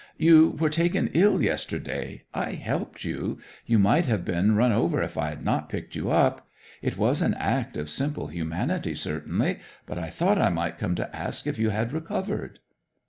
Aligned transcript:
'"You 0.17 0.57
were 0.59 0.71
taken 0.71 1.11
ill 1.13 1.43
yesterday. 1.43 2.23
I 2.33 2.53
helped 2.53 3.03
you. 3.03 3.37
You 3.67 3.77
might 3.77 4.07
have 4.07 4.25
been 4.25 4.55
run 4.55 4.71
over 4.71 4.99
if 5.03 5.15
I 5.15 5.29
had 5.29 5.45
not 5.45 5.69
picked 5.69 5.95
you 5.95 6.09
up. 6.09 6.49
It 6.81 6.97
was 6.97 7.21
an 7.21 7.35
act 7.35 7.77
of 7.77 7.87
simple 7.87 8.25
humanity 8.25 8.95
certainly; 8.95 9.59
but 9.85 9.99
I 9.99 10.09
thought 10.09 10.41
I 10.41 10.49
might 10.49 10.79
come 10.79 10.95
to 10.95 11.15
ask 11.15 11.45
if 11.45 11.59
you 11.59 11.69
had 11.69 11.93
recovered?" 11.93 12.57